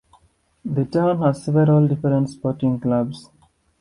[0.65, 3.29] The town has several different sporting clubs.